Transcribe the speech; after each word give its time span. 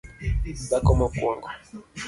dhako 0.69 0.91
mokuongo 0.99 1.47